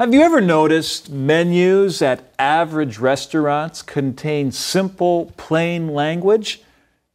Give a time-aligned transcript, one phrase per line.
[0.00, 6.62] Have you ever noticed menus at average restaurants contain simple, plain language?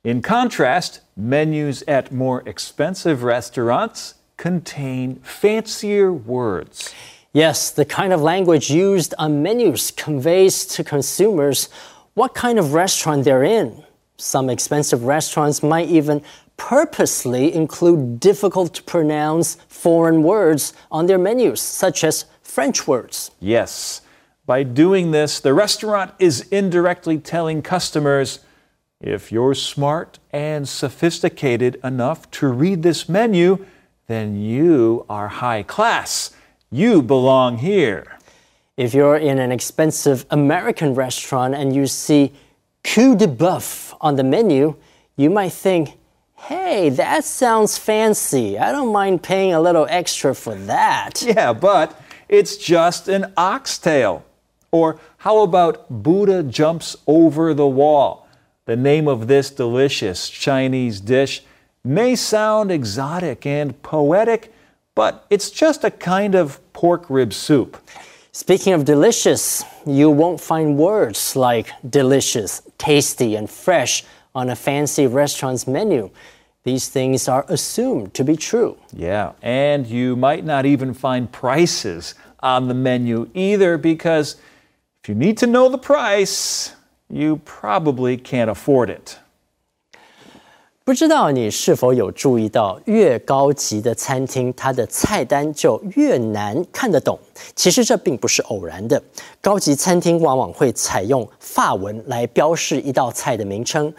[0.03, 6.93] In contrast, menus at more expensive restaurants contain fancier words.
[7.31, 11.69] Yes, the kind of language used on menus conveys to consumers
[12.15, 13.81] what kind of restaurant they're in.
[14.17, 16.21] Some expensive restaurants might even
[16.57, 23.31] purposely include difficult to pronounce foreign words on their menus, such as French words.
[23.39, 24.01] Yes.
[24.45, 28.41] By doing this, the restaurant is indirectly telling customers
[29.01, 33.65] if you're smart and sophisticated enough to read this menu,
[34.05, 36.35] then you are high class.
[36.69, 38.19] You belong here.
[38.77, 42.33] If you're in an expensive American restaurant and you see
[42.83, 44.75] queue de boeuf on the menu,
[45.15, 45.97] you might think,
[46.35, 48.59] hey, that sounds fancy.
[48.59, 51.23] I don't mind paying a little extra for that.
[51.23, 54.25] Yeah, but it's just an oxtail.
[54.71, 58.27] Or how about Buddha jumps over the wall?
[58.65, 61.43] The name of this delicious Chinese dish
[61.83, 64.53] may sound exotic and poetic,
[64.95, 67.77] but it's just a kind of pork rib soup.
[68.31, 75.05] Speaking of delicious, you won't find words like delicious, tasty, and fresh on a fancy
[75.05, 76.09] restaurant's menu
[76.64, 78.76] These things are assumed to be true.
[78.94, 84.36] Yeah, and you might not even find prices on the menu either because
[85.02, 86.72] if you need to know the price,
[87.08, 89.16] you probably can't afford it.
[90.84, 97.18] 不知道你是否有注意到，越高级的餐厅，它的菜单就越难看得懂。
[97.54, 99.02] 其实这并不是偶然的，
[99.40, 103.92] 高级餐厅往往会采用法文来标示一道菜的名称，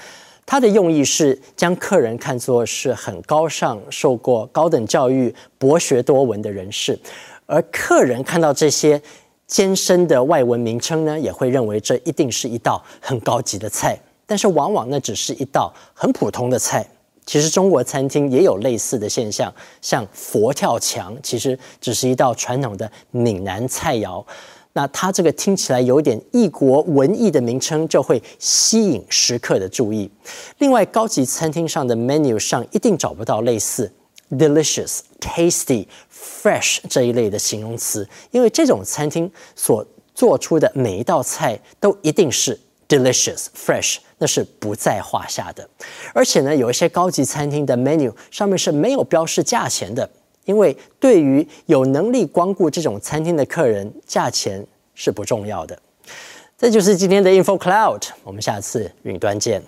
[0.47, 6.99] 它的用意是将客人看作是很高尚、受过高等教育、博学多闻的人士。
[7.47, 9.01] 而客人看到这些
[9.47, 13.99] 艰深的外文名称呢，也会认为这一定是一道很高级的菜。
[14.27, 16.87] 但是往往那只是一道很普通的菜。
[17.27, 24.23] 其实中国餐厅也有类似的现象，像佛跳墙，其实只是一道传统的闽南菜肴。
[24.75, 30.11] 那它这个听起来有点异国文艺的名称，就会吸引食客的注意。
[30.59, 33.91] 另外，高级餐厅上的 menu 上一定找不到类似
[34.31, 42.61] delicious、tasty、fresh 这一类的形容词，因为这种餐厅所做出的每一道菜都一定是。
[42.87, 45.67] delicious fresh 那是不在话下的，
[46.13, 50.09] 而且呢，有一些高级餐厅的 menu 上面是没有标示价钱的，
[50.45, 55.79] 因为对于有能力光顾这种餐厅的客人，价钱是不重要的。
[56.57, 59.63] 这就是今天的 Info Cloud，我们下次云端见。